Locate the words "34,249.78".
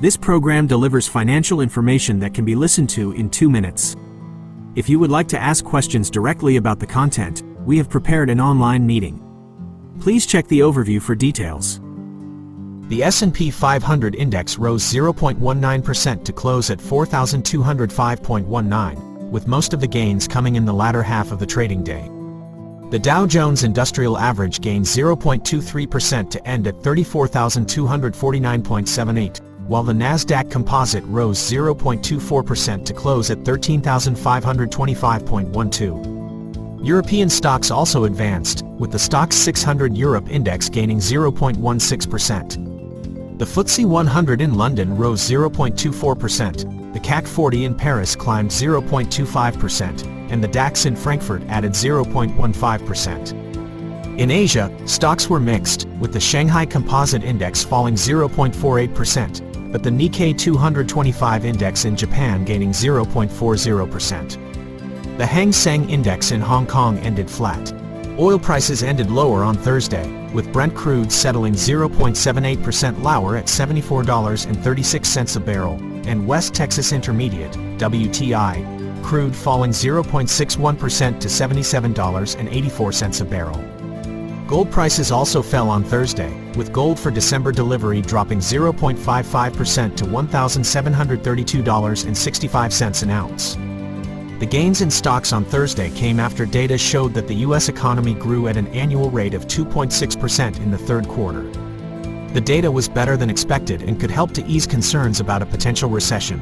26.82-29.40